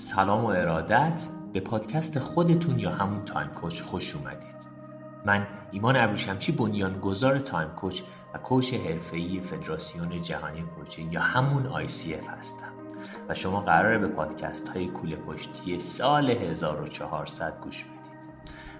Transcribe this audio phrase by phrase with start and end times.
[0.00, 4.68] سلام و ارادت به پادکست خودتون یا همون Time Coach خوش اومدید.
[5.26, 8.02] من ایمان ابریشمچی بنیانگذار Time Coach
[8.34, 12.72] و coach حرفه‌ای فدراسیون جهانی coaching یا همون ICF هستم.
[13.28, 18.30] و شما قراره به پادکست های کوله پشتی سال 1400 گوش بدید.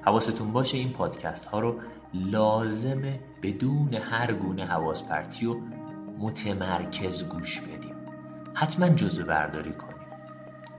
[0.03, 1.77] حواستون باشه این پادکست ها رو
[2.15, 5.57] لازمه بدون هر گونه حواس پرتی و
[6.19, 7.95] متمرکز گوش بدیم.
[8.55, 9.98] حتما جزوه برداری کنید.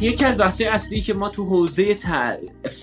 [0.00, 1.94] یکی از بحث‌های اصلی که ما تو حوزه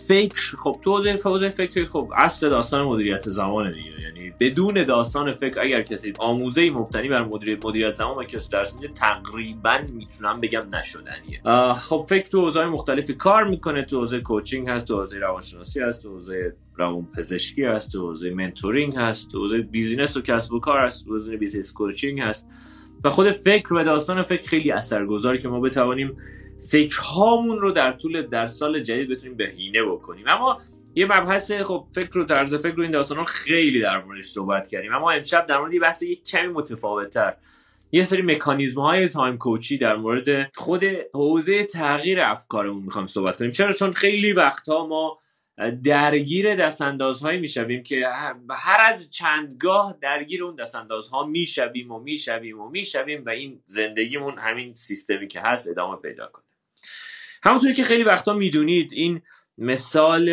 [0.07, 4.01] فکر خب تو حوزه حوزه فکر خب اصل داستان مدیریت زمان دیگه.
[4.01, 8.73] یعنی بدون داستان فکر اگر کسی آموزه مبتنی بر مدیریت مدیریت زمان و کسی درس
[8.73, 11.73] میده تقریبا می‌تونم بگم نشدنیه.
[11.73, 16.03] خب فکر تو حوزه مختلفی کار می‌کنه تو حوزه coaching هست تو حوزه روانشناسی هست
[16.03, 20.59] تو حوزه روان پزشکی هست تو حوزه mentoring هست تو حوزه business و کسب و
[20.59, 22.47] کار هست تو حوزه business coaching هست.
[23.03, 26.17] و خود فکر و داستان فکر خیلی اثرگذاره که ما بتوانیم
[26.71, 30.27] فکرهامون رو در طول در سال جدید بتونیم بهینه بکنیم.
[30.27, 30.57] اما
[30.95, 34.93] یه مبحث خب فکر و طرز فکر رو این داستان خیلی در موردش صحبت کردیم.
[34.93, 37.35] اما امشب در مورد یه بحث یک کمی متفاوت تر
[37.91, 43.51] یه سری مکانیزم های تایم کوچی در مورد خود حوزه تغییر افکارمون می‌خوام صحبت کنیم.
[43.51, 45.17] چرا؟ چون خیلی وقتها ما
[45.83, 48.07] درگیر دستاندازهایی می‌شویم که
[48.49, 54.73] هر از چندگاه درگیر اون دستاندازها می‌شویم و می‌شویم و می‌شویم و این زندگیمون همین
[54.73, 56.46] سیستمی که هست ادامه پیدا کنه.
[57.43, 59.21] همونطوری که خیلی وقتا می‌دونید این
[59.57, 60.29] مثال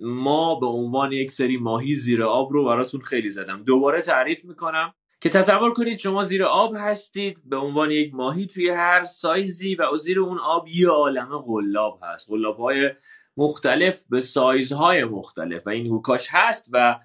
[0.00, 3.62] ما به عنوان یک سری ماهی زیر آب رو براتون خیلی زدم.
[3.62, 8.68] دوباره تعریف می‌کنم که تصور کنید شما زیر آب هستید به عنوان یک ماهی توی
[8.68, 12.28] هر سایزی و زیر اون آب یه عالم قلاب هست.
[12.30, 12.90] قلاب های
[13.36, 16.98] مختلف به سایزهای مختلف و این hook هاش هست و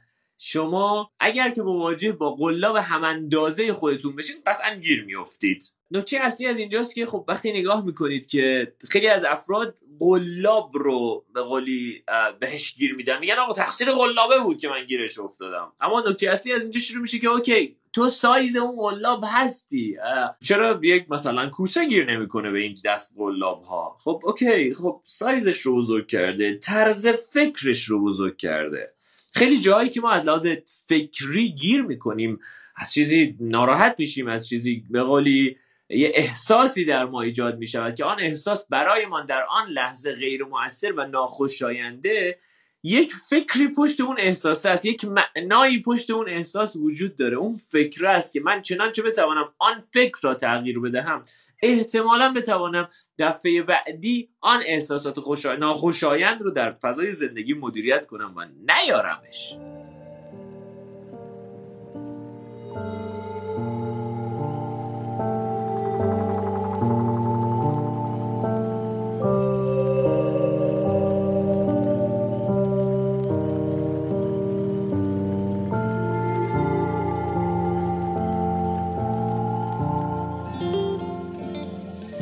[0.43, 5.63] شما اگر که مواجه با قلاب هم اندازه خودتون بشین قطعا گیر میافتید.
[5.91, 11.25] نکته اصلی از اینجاست که خب وقتی نگاه می‌کنید که خیلی از افراد قلاب رو
[11.33, 12.03] به قولی
[12.39, 13.19] بهش گیر میدن.
[13.19, 15.71] میگن آقا تقصیر قلابه بود که من گیرش افتادم.
[15.81, 19.97] اما نکته اصلی از اینجا شروع میشه که OK تو سایز اون قلاب هستی.
[20.43, 25.61] چرا یک مثلا کوسه گیر نمی‌کنه به این دست قلاب ها خب OK خب سایزش
[25.61, 28.93] رو بزرگ کرده طرز فکرش رو بزرگ کرده.
[29.31, 30.47] خیلی جایی که ما از لحاظ
[30.87, 32.39] فکری گیر می‌کنیم
[32.75, 35.57] از چیزی ناراحت میشیم از چیزی به قولی
[35.89, 40.43] یه احساسی در ما ایجاد می شود که آن احساس برایمان در آن لحظه غیر
[40.43, 42.37] مؤثر و ناخوشاینده
[42.83, 47.37] یک فکری پشت اون احساس است یک معنایی پشت اون احساس وجود داره.
[47.37, 51.21] اون فکر است که من چنانچه بتوانم آن فکر را تغییر بدهم.
[51.61, 52.87] احتمالا بتوانم
[53.19, 55.19] دفعه بعدی آن احساسات
[55.59, 59.55] ناخوشایند رو در فضای زندگی مدیریت کنم و نیارمش.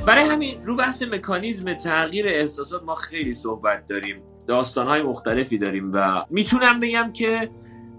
[0.09, 4.21] برای همین رو بحث مکانیزم تغییر احساسات ما خیلی صحبت داریم.
[4.47, 7.49] داستانهای مختلفی داریم و می‌تونم بگم که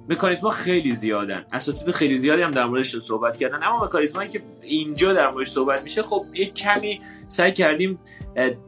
[0.09, 1.45] مکانیزم ها خیلی زیادن.
[1.53, 3.63] اساتید خیلی زیادی هم در موردش صحبت کردن.
[3.63, 7.99] اما مکانیزم هایی که اینجا در موردش صحبت میشه خب یک کمی سعی کردیم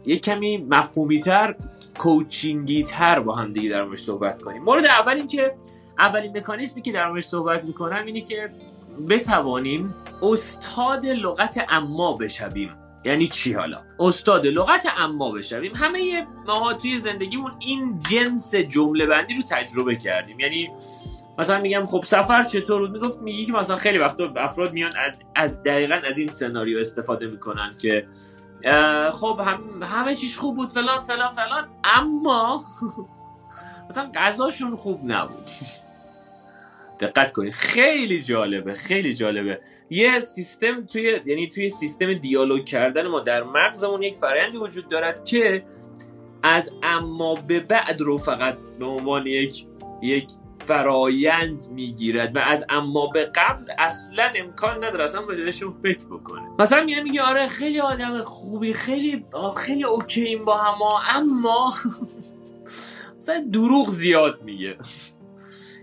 [0.06, 1.56] یک کمی مفهومی تر
[1.98, 4.62] کوچینگی تر با هم دیگه در موردش صحبت کنیم.
[4.62, 5.54] مورد اول این که
[5.98, 8.50] اولین مکانیزمی که در موردش صحبت می‌کنم اینه که
[9.08, 12.81] بتوانیم استاد لغت اما بشویم.
[13.04, 15.74] یعنی چی حالا؟ استاد لغت اما بشویم.
[15.74, 20.40] همه ماها توی زندگیمون این جنس جمله بندی رو تجربه کردیم.
[20.40, 20.70] یعنی
[21.38, 25.12] مثلا میگم خب سفر چطور بود؟ می‌گفت میگی که مثلا خیلی وقتا افراد میان از
[25.34, 28.06] از دقیقا از این سناریو استفاده می‌کنن که
[29.12, 31.68] خب هم همه چیش خوب بود فلان فلان فلان.
[31.84, 32.64] اما
[33.90, 35.50] مثلا غذاشون خوب نبود.
[37.00, 37.52] دقت کنید.
[37.52, 39.60] خیلی جالبه خیلی جالبه.
[39.92, 45.24] یه سیستم توی یعنی توی سیستم دیالوگ کردن ما در مغزمون یک فرآیندی وجود دارد
[45.24, 45.64] که
[46.42, 49.66] از اما به بعد رو فقط به عنوان یک
[50.02, 50.30] یک
[50.64, 56.42] فرایند می‌گیرد و از اما به قبل اصلا امکان نداره اصلا بهشون فکر بکنه.
[56.58, 59.24] مثلا میگه میگه آره خیلی آدم خوبی خیلی
[59.56, 61.74] خیلی اوکییم با هم اما
[63.16, 64.76] مثلا دروغ زیاد میگه.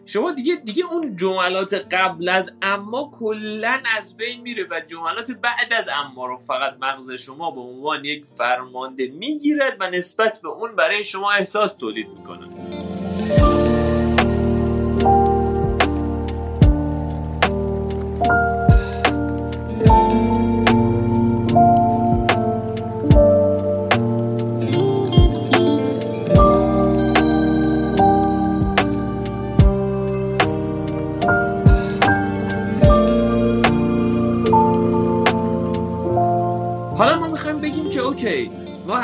[0.10, 5.74] شما دیگه دیگه اون جملات قبل از اما کلا از بین میره و جملات بعد
[5.74, 10.76] از اما رو فقط مغز شما به عنوان یک فرمانده می‌گیرد و نسبت به اون
[10.76, 12.48] برای شما احساس تولید می‌کنه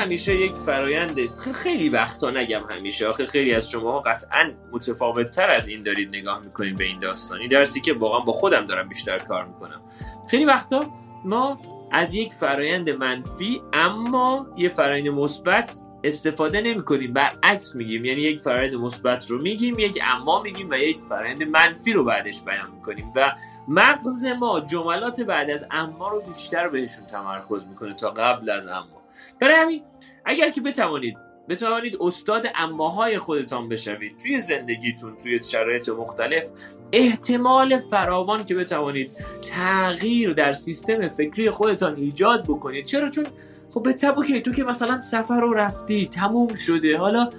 [0.06, 3.08] همیشه یک فرایند خیلی وقتا نگم همیشه.
[3.08, 7.48] آخه خیلی از شما قطعا متفاوت تر از این دارید نگاه می‌کنید به این داستانی
[7.48, 9.82] درسی که واقعا با خودم دارم بیشتر کار می‌کنم.
[10.30, 10.86] خیلی وقتا
[11.24, 11.60] ما
[11.92, 18.06] از یک فرایند منفی اما یه فرایند مثبت استفاده نمی کنیم برعکس میگیم.
[18.06, 22.44] یعنی یک فرایند مثبت رو میگیم یک اما میگیم و یک فرایند منفی رو بعدش
[22.44, 23.12] بیان می‌کنیم.
[23.16, 23.36] و
[23.68, 28.95] مغز ما جملات بعد از اما رو بیشتر بهشون تمرکز می‌کنه تا قبل از اما.
[29.42, 29.82] برای همین
[30.26, 31.18] اگر که بتوانید
[31.50, 36.44] بتوانید استاد اماهای خودتان بشوید توی زندگیتون توی شرایط مختلف
[36.92, 42.86] احتمال فراوان که بتوانید تغییر در سیستم فکری خودتان ایجاد بکنید.
[42.86, 43.26] چرا؟ چون
[43.74, 47.30] خب به تبو که تو که مثلا سفر رو رفتی تموم شده حالا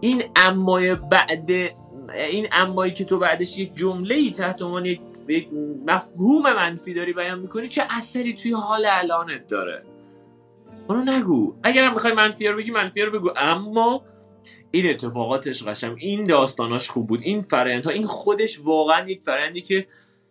[0.00, 1.50] این امای بعد
[2.14, 5.48] این امایی که تو بعدش یک جمله ای تحت عنوان یک
[5.86, 9.82] مفهوم منفی داری بیان می‌کنی چه اثری توی حال الانت داره؟
[10.88, 11.54] اونو نگو.
[11.62, 13.30] اگرم می‌خوای منفی رو بگی منفی رو بگو.
[13.36, 14.02] اما
[14.70, 17.20] این اتفاقاتش قشنگ این داستاناش خوب بود.
[17.22, 19.86] این فرآیندها این خودش واقعا یک فرآیندی که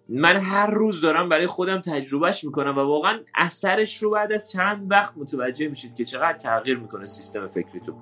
[0.10, 4.92] من هر روز دارم برای خودم تجربهش می‌کنم و واقعا اثرش رو بعد از چند
[4.92, 7.96] وقت متوجه میشید که چقدر تغییر می‌کنه سیستم فکریتون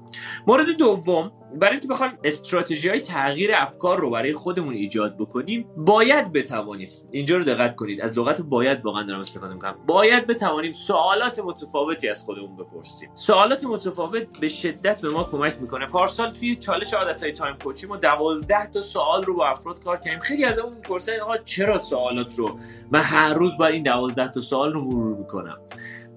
[0.47, 6.31] مورد دوم برای اینکه بخوایم استراتژی های تغییر افکار رو برای خودمون ایجاد بکنیم باید
[6.31, 6.89] بتوانیم.
[7.11, 8.01] اینجا رو دقت کنید.
[8.01, 9.75] از لغت باید واقعا دارم استفاده می‌کنم.
[9.88, 13.09] باید بتوانیم سوالات متفاوتی از خودمون بپرسیم.
[13.13, 15.88] سوالات متفاوت به شدت به ما کمک می‌کنه.
[15.88, 19.83] پارسال توی چالش عادت های Time Coach ی ما 12 تا سوال رو با افراد
[19.83, 20.19] کار کردیم.
[20.19, 22.57] خیلی ازمون می‌پرسن آقا چرا سوالات رو؟
[22.91, 25.57] من هر روز باید این 12 تا سوال رو مرور می‌کنم.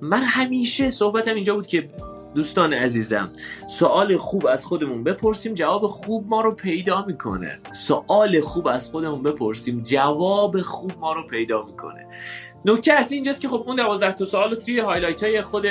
[0.01, 1.89] من همیشه صحبتم اینجا بود که
[2.37, 3.31] دوستان عزیزم
[3.69, 7.61] سوال خوب از خودمون بپرسیم جواب خوب ما رو پیدا می‌کنه.
[7.71, 12.07] سوال خوب از خودمون بپرسیم جواب خوب ما رو پیدا می‌کنه.
[12.69, 15.65] نکته اصلی اینجاست که خب اون 12 تا سوال رو توی هایلایت های خود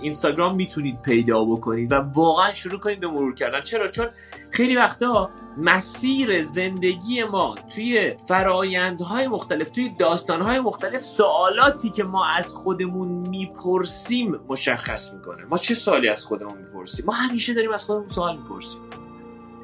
[0.00, 3.60] اینستاگرام می‌تونید پیدا بکنید و واقعا شروع کنید به مرور کردن.
[3.60, 4.06] چرا؟ چون
[4.50, 12.52] خیلی وقتا مسیر زندگی ما توی فرایندهای مختلف توی داستانهای مختلف سوالاتی که ما از
[12.54, 15.44] خودمون می‌پرسیم مشخص می‌کنه.
[15.44, 18.80] ما چه سوالی از خودمون می‌پرسیم؟ ما همیشه داریم از خودمون سوال می‌پرسیم.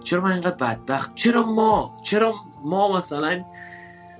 [0.03, 2.35] چرا من اینقدر بدبخت؟ چرا ما؟ چرا
[2.65, 3.45] ما مثلا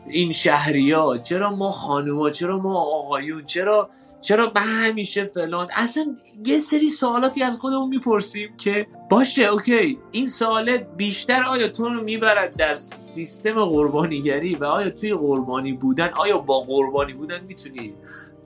[0.09, 3.91] این شهریا چرا ما خانوما چرا ما آقایون؟ چرا
[4.21, 6.17] چرا به همیشه فلان؟ اصلا
[6.47, 9.99] یه سری سوالاتی از خودمون می‌پرسیم که باشه اوکی.
[10.13, 16.09] این سوالت بیشتر آیا تو رو می‌برد در سیستم قربانیگری؟ و آیا توی قربانی بودن
[16.09, 17.95] آیا با قربانی بودن می‌تونی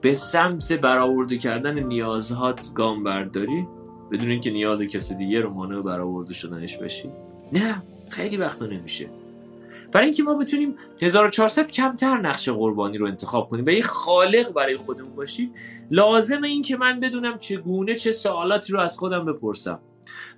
[0.01, 3.67] به سمت برآورده کردن نیازهات گام برداری؟
[4.11, 7.09] بدون اینکه نیاز کسی دیگه رو مانع برآورده شدنش بشی؟
[7.53, 9.09] نه خیلی وقتا نمیشه.
[9.91, 14.77] برای اینکه ما بتونیم 1400 کمتر نقش قربانی رو انتخاب کنیم و یه خالق برای
[14.77, 15.53] خودمون باشیم
[15.91, 19.79] لازم این که من بدونم چگونه چه سوالاتی رو از خودم بپرسم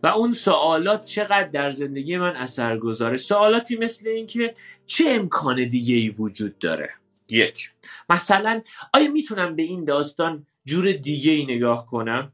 [0.04, 4.54] و اون سوالات چقدر در زندگی من اثر گذاره سوالاتی مثل اینکه
[4.86, 6.90] چه امکان دیگه ای وجود داره؟
[7.30, 7.72] یک
[8.10, 8.62] مثلا
[8.94, 12.34] آیا می‌تونم به این داستان جور دیگه ای نگاه کنم؟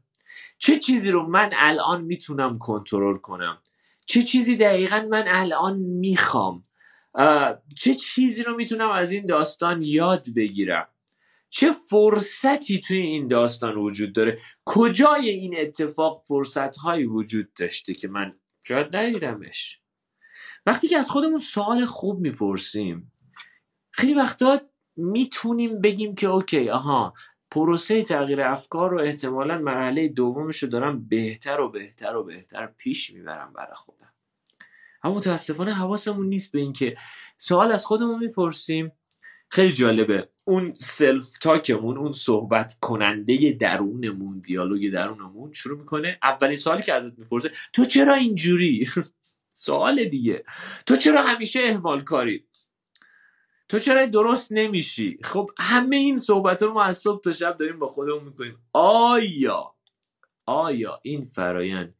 [0.58, 3.58] چه چیزی رو من الان می‌تونم کنترل کنم؟
[4.06, 6.64] چه چیزی دقیقا من الان می‌خوام؟
[7.76, 10.88] چه چیزی رو می‌تونم از این داستان یاد بگیرم؟
[11.50, 18.08] چه فرصتی توی این داستان وجود داره؟ کجای این اتفاق فرصت هایی وجود داشته که
[18.08, 19.80] من شاید ندیدمش؟
[20.66, 23.12] وقتی که از خودمون سوال خوب می‌پرسیم
[23.90, 24.60] خیلی وقتا
[24.96, 27.14] می‌تونیم بگیم که OK آها
[27.50, 33.10] پروسه تغییر افکار رو احتمالا مرحله دومش رو دارم بهتر و بهتر و بهتر پیش
[33.14, 34.15] می‌برم برای خودم.
[35.06, 36.96] اما متاسفانه حواسمون نیست به اینکه
[37.36, 38.92] سوال از خودمون می‌پرسیم.
[39.48, 40.28] خیلی جالبه.
[40.44, 46.18] اون self-talk مون اون صحبت کننده درونمون دیالوگ درونمون شروع می‌کنه.
[46.22, 48.88] اولین سوالی که ازت می‌پرسه تو چرا اینجوری؟
[49.52, 50.44] سوال دیگه.
[50.86, 52.44] تو چرا همیشه اهمال کاری
[53.68, 57.78] تو چرا درست نمیشی؟ خب همه این صحبت رو ما از صبح تا شب داریم
[57.78, 58.58] با خودمون می‌کنیم.
[58.72, 59.74] آیا
[60.46, 61.94] آیا این فرایند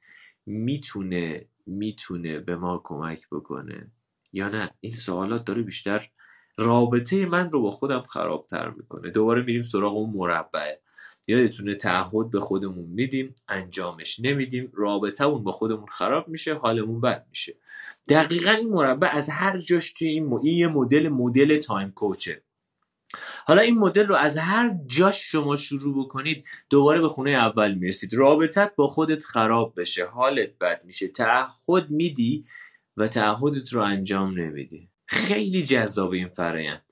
[0.46, 3.92] می‌تونه می‌تونه به ما کمک بکنه؟
[4.32, 6.08] یا نه؟ این سوالات داره بیشتر
[6.58, 9.10] رابطه من رو با خودم خرابتر می‌کنه.
[9.10, 10.80] دوباره میریم سراغ اون مربعه.
[11.28, 17.56] یادتونه تعهد به خودمون میدیم انجامش نمیدیم رابطهمون با خودمون خراب میشه حالمون بد میشه.
[18.08, 20.40] دقیقا این مربع از هر جاش توی این, م...
[20.42, 22.42] یه مدل مدل Time Coach ه.
[23.46, 28.14] حالا این مدل رو از هر جاش شما شروع بکنید دوباره به خونه اول می‌رسید.
[28.14, 30.06] رابطت با خودت خراب بشه.
[30.06, 31.08] حالت بد میشه.
[31.08, 32.44] تعهد میدی
[32.96, 34.88] و تعهدت رو انجام نمیدی.
[35.06, 36.82] خیلی جذاب این فرایند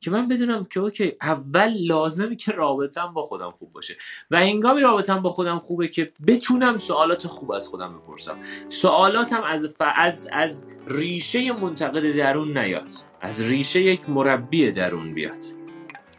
[0.00, 3.96] که من بدونم که OK اول لازمه که رابطم با خودم خوب باشه.
[4.30, 8.36] و هنگامی رابطم با خودم خوبه که بتونم سوالات خوب از خودم بپرسم.
[8.68, 9.82] سوالاتم از, ف...
[9.96, 12.90] از از ریشه منتقد درون نیاد.
[13.20, 15.61] از ریشه یک مربی درون بیاد.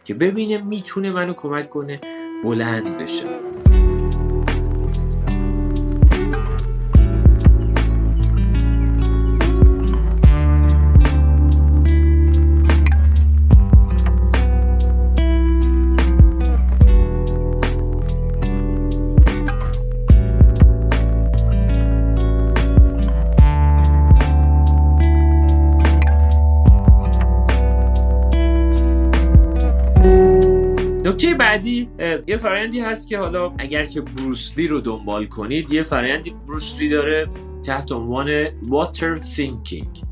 [0.04, 2.00] که ببینه می‌تونه منو کمک کنه
[2.44, 3.53] بلند بشه.
[32.26, 37.28] یه فرایندی هست که حالا اگر که بروسلی رو دنبال کنید یه فرایندی بروسلی داره
[37.66, 40.04] تحت عنوان water thinking.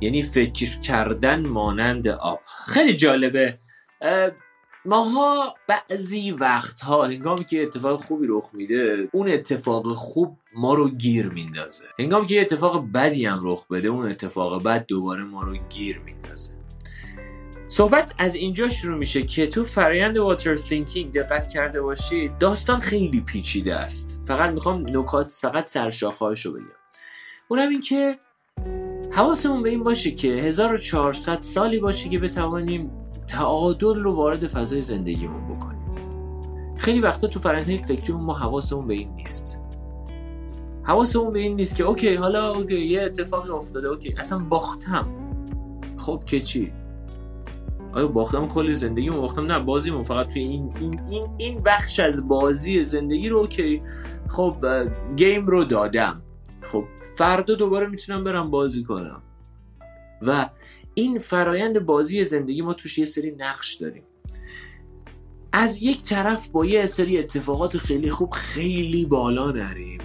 [0.00, 2.40] یعنی فکر کردن مانند آب.
[2.66, 3.58] خیلی جالبه.
[4.84, 11.28] ماها بعضی وقتها هنگامی که اتفاق خوبی رخ میده اون اتفاق خوب ما رو گیر
[11.28, 11.84] میندازه.
[11.98, 16.59] هنگامی که اتفاق بدی هم رخ بده اون اتفاق بد دوباره ما رو گیر میندازه.
[17.70, 23.20] صحبت از اینجا شروع میشه که تو فرایند better thinking دقت کرده باشید داستان خیلی
[23.20, 24.22] پیچیده است.
[24.26, 26.64] فقط می‌خوام نکات فقط سرشاخهاش رو بگم.
[27.48, 28.18] اونم این که
[29.10, 32.90] حواسمون به این باشه که 1400 سالی باشه که بتوانیم
[33.26, 35.80] تعادل رو وارد فضای زندگیمون بکنیم.
[36.76, 39.60] خیلی وقتا تو فرایندهای فکریمون ما حواسمون به این نیست.
[40.82, 45.08] حواسمون به این نیست که OK حالا OK یه اتفاقی افتاده OK اصلا باختم.
[45.96, 46.72] خب که چی؟
[47.92, 52.28] آیا باختم کل زندگی باختم؟ نه بازی فقط توی این این این این بخش از
[52.28, 53.82] بازی زندگی رو که
[54.28, 54.56] خب
[55.16, 56.22] گیم رو دادم.
[56.62, 56.84] خب
[57.16, 59.22] فردا دوباره می‌تونم برم بازی کنم.
[60.22, 60.50] و
[60.94, 64.02] این فرایند بازی زندگی ما توش یه سری نقش داریم.
[65.52, 70.00] از یک طرف با یه سری اتفاقات خیلی خوب خیلی بالا نریم.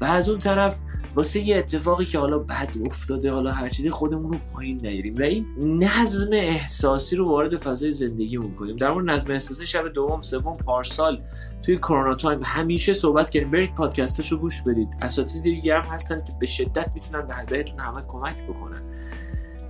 [0.00, 0.80] و از اون طرف
[1.14, 5.14] واسه یه اتفاقی که حالا بد افتاده حالا هر چیزی خودمون رو پایین نیاریم.
[5.16, 5.46] و این
[5.84, 8.76] نظم احساسی رو وارد فضای زندگیمون کنیم.
[8.76, 11.22] در مورد نظم احساسی شب دوم سوم پارسال
[11.62, 13.50] توی کرونا تایم همیشه صحبت کردیم.
[13.50, 14.88] برید پادکستاشو گوش بدید.
[15.02, 18.82] اساتید دیگه هم هستن که به شدت می‌تونن بهتون همه کمک بکنن.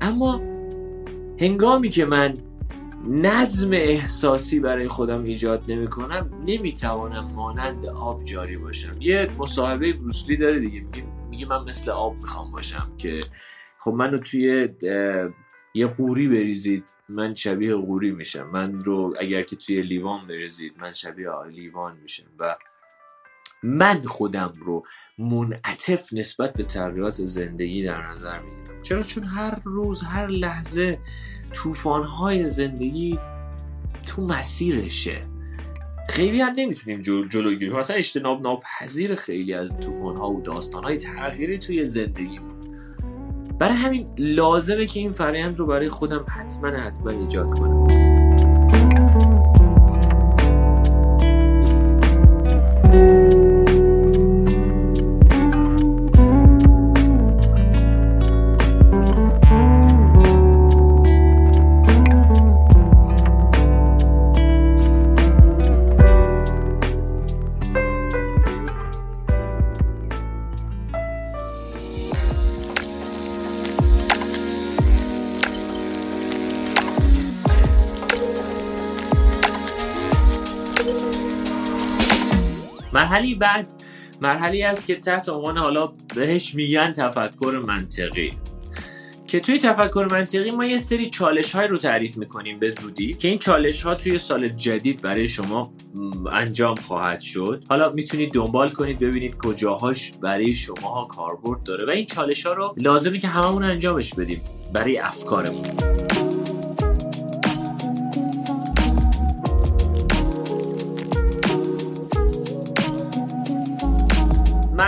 [0.01, 0.41] اما
[1.41, 2.39] هنگامی که من
[3.09, 8.97] نظم احساسی برای خودم ایجاد نمی کنم نمی‌توانم مانند آب جاری باشم.
[9.01, 13.21] یه مصاحبه بروسلی داره دیگه میگه میگه من مثل آب می‌خوام باشم که
[13.79, 14.69] خب منو توی
[15.75, 18.51] یه قوری بریزید من شبیه قوری میشم.
[18.51, 22.27] من رو اگر که توی لیوان بریزید من شبیه لیوان میشم.
[22.39, 22.57] و
[23.63, 24.83] من خودم رو
[25.19, 28.81] منعطف نسبت به تغییرات زندگی در نظر می‌گیرم.
[28.81, 30.99] چرا؟ چون هر روز هر لحظه
[32.05, 33.19] های زندگی
[34.07, 35.23] تو مسیرشه.
[36.09, 40.97] خیلی هم نمی‌تونیم جل جلوگیری اصلا اجتناب ناپذیر خیلی از طوفان ها و داستان های
[40.97, 42.41] تغییری توی زندگی
[43.59, 48.40] برای همین لازمه که این فرایند رو برای خودم حتما حتما ایجاد کنم.
[83.11, 83.73] مرحله بعد
[84.21, 88.33] مرحله است که تحت عنوان حالا بهش میگن تفکر منطقی.
[89.27, 93.29] که توی تفکر منطقی ما یه سری چالش های رو تعریف می‌کنیم به زودی که
[93.29, 95.73] این چالش ها توی سال جدید برای شما
[96.33, 97.65] انجام خواهد شد.
[97.69, 102.75] حالا می‌تونید دنبال کنید ببینید کجاهاش برای شما کاربرد داره و این چالش ها رو
[102.77, 106.10] لازمه که هممون انجامش بدیم برای افکارمون.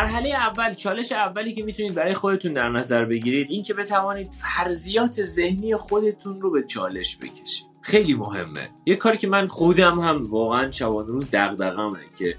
[0.03, 5.23] مرحله اول چالش اولی که می‌تونید برای خودتون در نظر بگیرید این که بتوانید فرضیات
[5.23, 7.67] ذهنی خودتون رو به چالش بکشید.
[7.81, 8.69] خیلی مهمه.
[8.87, 12.37] یه کاری که من خودم هم واقعا شبان روز دغدغمه که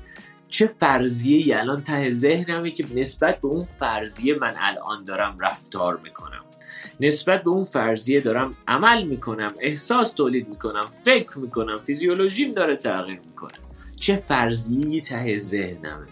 [0.47, 5.99] چه فرضیه ای الان ته ذهنمه که نسبت به اون فرضیه من الان دارم رفتار
[6.03, 6.43] می‌کنم.
[6.99, 13.19] نسبت به اون فرضیه دارم عمل می‌کنم احساس تولید می‌کنم فکر می‌کنم فیزیولوژیم داره تغییر
[13.19, 13.53] می‌کنه.
[13.99, 16.07] چه فرضیه ته ذهنمه.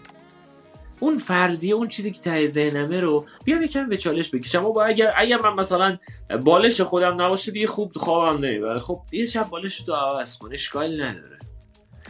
[1.02, 4.64] اون فرضیه اون چیزی که ته ذهنمه رو بیام یکم به چالش بکشم.
[4.64, 5.98] و با اگر اگر من مثلا
[6.44, 8.78] بالش خودم نباشه دیگه خوب خوابم نمی‌بره.
[8.78, 11.38] خب یه شب بالش تو عوض کن اشکالی نداره.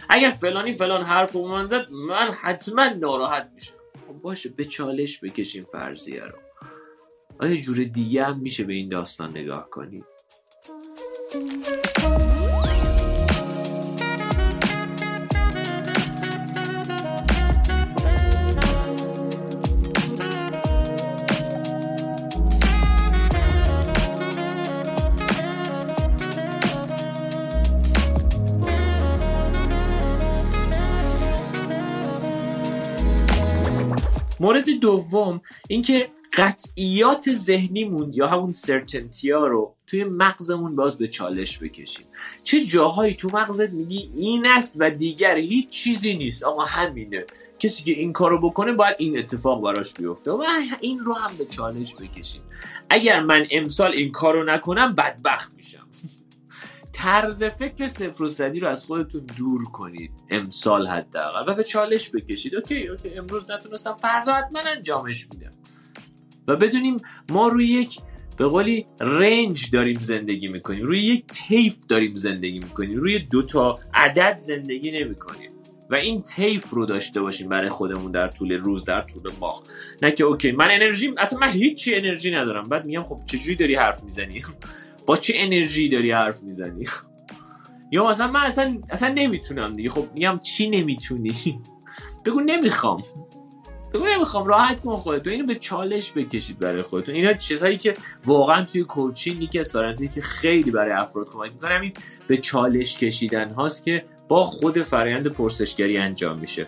[0.08, 3.74] اگر فلانی فلان حرف رو من زد من حتما ناراحت میشم.
[4.08, 6.38] خب باشه به چالش بکشیم فرضیه رو.
[7.40, 10.04] آیا جور دیگه هم میشه به این داستان نگاه کنید
[34.52, 41.58] مورد دوم اینکه قطعیات ذهنیمون یا همون certainty ها رو توی مغزمون باز به چالش
[41.58, 42.06] بکشیم.
[42.42, 46.42] چه جاهایی تو مغزت میگی این است و دیگر هیچ چیزی نیست.
[46.42, 47.24] آقا همینه.
[47.58, 50.44] کسی که این کارو بکنه باید این اتفاق براش بیفته و
[50.80, 52.42] این رو هم به چالش بکشیم.
[52.90, 55.88] اگر من امسال این کارو نکنم بدبخت میشم.
[56.92, 60.12] طرز فکر صفر و صدی رو از خودتون دور کنید.
[60.30, 61.52] امسال حداقل.
[61.52, 62.54] و به چالش بکشید.
[62.54, 63.08] OK OK.
[63.14, 63.94] امروز نتونستم.
[63.94, 65.52] فردا حتما انجامش میدم.
[66.48, 66.96] و بدونیم
[67.30, 68.00] ما روی یک
[68.36, 70.84] به قولی رنج داریم زندگی می‌کنیم.
[70.84, 72.98] روی یک تیف داریم زندگی می‌کنیم.
[72.98, 75.50] روی دو تا عدد زندگی نمی‌کنیم.
[75.90, 79.62] و این تیف رو داشته باشیم برای خودمون در طول روز در طول ماه.
[80.02, 82.62] نه که اوکی من انرژی اصلا من هیچی انرژی ندارم.
[82.62, 84.42] بعد میگم خب چجوری داری حرف می‌زنی؟
[85.06, 86.84] با چه انرژی داری حرف می‌زنی؟
[87.90, 89.88] یا مثلا من اصلا اصلا نمی‌تونم دیگه.
[89.90, 91.60] خب میگم چی نمی‌تونی؟
[92.24, 93.02] بگو نمی‌خوام.
[93.94, 94.46] بگو نمی‌خوام.
[94.46, 95.30] راحت کن خودتو.
[95.30, 97.14] اینو به چالش بکشید برای خودتون.
[97.14, 97.94] اینا چیزهایی که
[98.26, 99.72] واقعا توی کوچینگ یکی از
[100.14, 101.74] که خیلی برای افراد کمک می‌کنه.
[101.74, 101.92] همین
[102.26, 106.66] به چالش کشیدن هاست که با خود فرایند پرسشگری انجام میشه.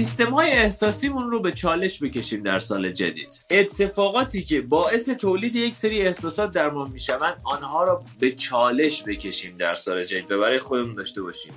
[0.00, 3.44] سیستم های احساسیمون رو به چالش بکشیم در سال جدید.
[3.50, 9.56] اتفاقاتی که باعث تولید یک سری احساسات در ما می‌شوند آنها را به چالش بکشیم
[9.56, 11.52] در سال جدید و برای خودمون داشته باشیم.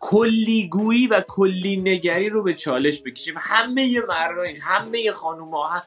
[0.00, 3.34] کلیگویی و کلی نگری رو به چالش بکشیم.
[3.38, 5.82] همه مردان همه خانوم ها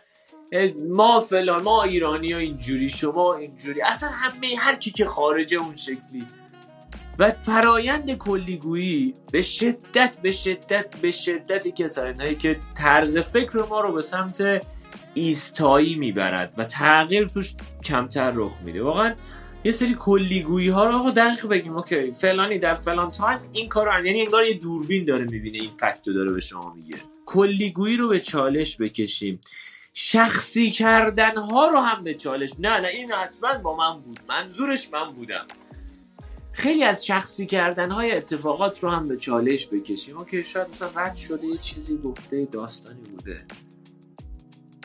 [0.89, 3.81] ما فلان ما ایرانی ها اینجوری شما اینجوری.
[3.81, 6.25] اصلا همه هر کی که خارجه اون شکلی
[7.19, 13.65] و فرایند کلیگویی به شدت به شدت به شدت یکی از هایی که طرز فکر
[13.69, 14.65] ما رو به سمت
[15.13, 17.53] ایستایی می‌برد و تغییر توش
[17.83, 18.83] کمتر رخ میده.
[18.83, 19.15] واقعا
[19.63, 21.75] یه سری کلیگویی ها رو آقا دقیق بگیم.
[21.75, 25.71] OK فلانی در فلان time این کار رو یعنی انگار یه دوربین داره می‌بینه این
[25.71, 26.97] fact رو داره به شما میگه.
[27.25, 29.39] کلیگویی رو به چالش بکشیم.
[29.93, 34.19] شخصی کردن ها رو هم به چالش نه نه این حتما با من بود.
[34.29, 35.45] منظورش من بودم.
[36.51, 40.25] خیلی از شخصی کردن های اتفاقات رو هم به چالش بکشیم.
[40.25, 43.45] که شاید مثلا رد شده یه چیزی گفته داستانی بوده.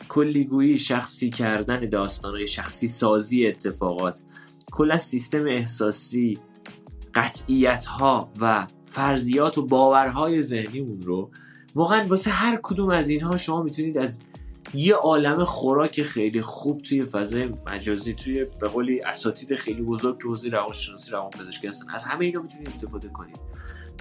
[0.09, 4.21] کلیگویی شخصی کردن داستان های شخصی سازی اتفاقات.
[4.71, 6.39] کلا سیستم احساسی
[7.13, 11.31] قطعیت ها و فرضیات و باورهای ذهنیمون رو
[11.75, 14.19] واقعا واسه هر کدوم از اینها شما می‌تونید از
[14.75, 20.29] یه عالم خوراک خیلی خوب توی فضای مجازی توی به قولی اساتید خیلی بزرگ تو
[20.29, 21.89] حوزه روانشناسی روانپزشکی هستن.
[21.89, 23.39] از همه اینا می‌تونید استفاده کنید.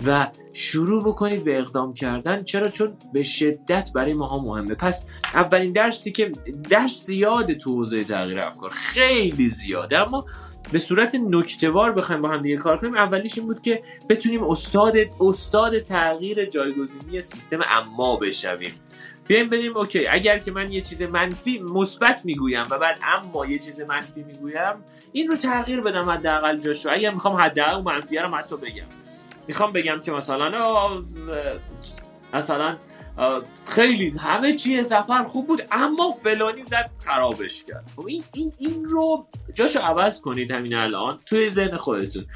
[0.06, 2.42] و شروع بکنید به اقدام کردن.
[2.44, 4.74] چرا؟ چون به شدت برای ماها مهمه.
[4.74, 6.32] پس اولین درسی که
[6.70, 8.70] درس زیاده تو حوزه تغییر افکار.
[8.70, 10.26] خیلی زیاده اما
[10.72, 12.94] به صورت نکتهوار بخوایم با هم دیگه کار کنیم.
[12.94, 18.72] اولیش این بود که بتونیم استاد استاد تغییر جایگزینی سیستم اما بشویم.
[19.26, 20.06] بیایم بریم اوکی.
[20.06, 24.84] اگر که من یه چیز منفی مثبت می‌گویم و بعد اما یه چیز منفی می‌گویم
[25.12, 26.90] این رو تغییر بدم حداقل جاشو.
[26.92, 28.86] اگر می‌خوام حداقل اون منفی رو حتی بگم.
[29.46, 31.04] می‌خوام بگم که مثلا
[32.34, 32.76] مثلا
[33.66, 37.84] خیلی همه چیه سفر خوب بود اما فلانی زد خرابش کرد.
[37.96, 42.26] خب این, این, این رو جاشو عوض کنید همین الان توی ذهن خودتون.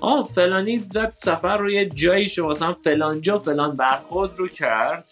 [0.00, 5.08] آه فلانی زد سفر رو یه جایی شما مثلا فلان جا فلان برخورد رو کرد.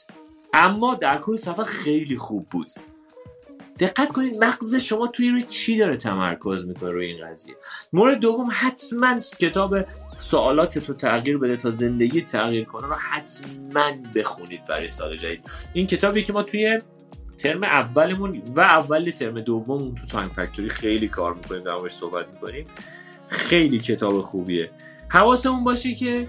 [0.52, 2.68] اما در کل سفر خیلی خوب بود.
[3.78, 7.56] دقت کنید مغز شما توی روی چی داره تمرکز می‌کنه روی این قضیه.
[7.92, 9.74] مورد دوم حتما کتاب
[10.18, 15.50] سوالات تو تغییر بده تا زندگی تغییر کنه رو حتما بخونید برای سال جدید.
[15.72, 16.78] این کتابی که ما توی
[17.38, 22.66] ترم اولمون و اول ترم دوممون تو تایم فکتوری خیلی کار می‌کنیم در صحبت می‌کنیم.
[23.28, 24.70] خیلی کتاب خوبیه.
[25.08, 26.28] حواسمون باشه که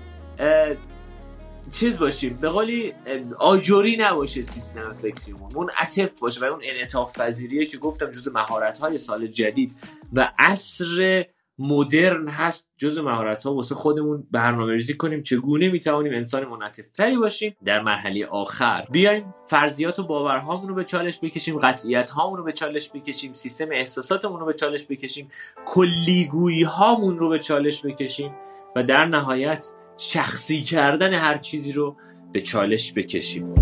[1.71, 2.93] چیز باشیم به قولی
[3.37, 5.55] آجوری نباشه سیستم فکریمون.
[5.55, 9.75] اون عطف باشه و اون انعطاف پذیریه که گفتم جز مهارت های سال جدید.
[10.13, 11.25] و عصر
[11.59, 15.21] مدرن هست جز مهارت ها واسه خودمون برنامه ریزی کنیم.
[15.21, 18.85] چگونه می‌توانیم انسان منعطف تری باشیم؟ در مرحله آخر.
[18.91, 23.67] بیایم فرضیات و باورهامون رو به چالش بکشیم قطعیت هامون رو به چالش بکشیم سیستم
[23.71, 25.29] احساساتمون رو به چالش بکشیم
[25.65, 28.35] کلیگویی هامون رو به چالش بکشیم.
[28.75, 31.95] و در نهایت شخصی کردن هر چیزی رو
[32.31, 33.53] به چالش بکشیم.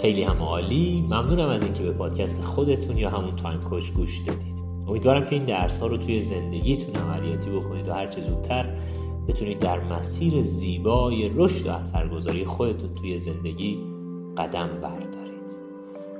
[0.00, 1.00] خیلی هم عالی.
[1.00, 4.61] ممنونم از اینکه به پادکست خودتون یا همون تایم کوچ گوش دادید.
[4.92, 8.76] امیدوارم که این درس ها رو توی زندگیتون عملیاتی بکنید و هرچه زودتر
[9.28, 13.78] بتونید در مسیر زیبای رشد و اثرگذاری خودتون توی زندگی
[14.36, 15.58] قدم بردارید.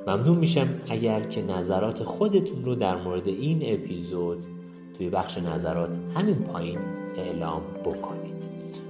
[0.06, 4.46] ممنون میشم اگر که نظرات خودتون رو در مورد این اپیزود
[4.98, 6.78] توی بخش نظرات همین پایین
[7.16, 8.44] اعلام بکنید.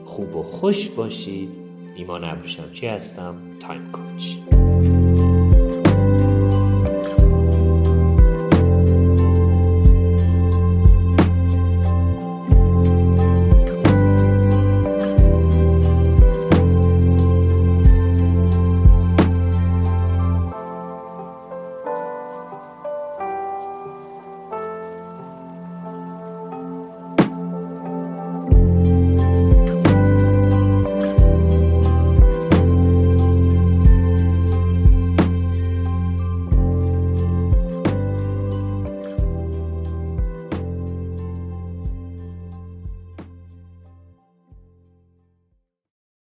[0.05, 1.57] خوب و خوش باشید.
[1.97, 2.43] ایمان
[2.73, 4.37] چی هستم؟ تایم کوچ.